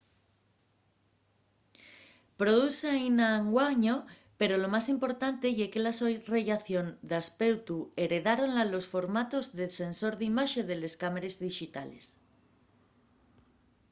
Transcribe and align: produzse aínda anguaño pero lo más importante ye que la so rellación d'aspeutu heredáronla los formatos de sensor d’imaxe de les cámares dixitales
produzse 2.41 2.87
aínda 2.95 3.25
anguaño 3.39 3.95
pero 4.39 4.53
lo 4.63 4.69
más 4.75 4.85
importante 4.95 5.45
ye 5.57 5.71
que 5.73 5.83
la 5.85 5.93
so 5.99 6.07
rellación 6.35 6.85
d'aspeutu 7.09 7.77
heredáronla 8.01 8.63
los 8.73 8.85
formatos 8.93 9.45
de 9.57 9.65
sensor 9.79 10.13
d’imaxe 10.17 10.61
de 10.69 10.75
les 10.81 10.95
cámares 11.01 11.33
dixitales 11.45 12.05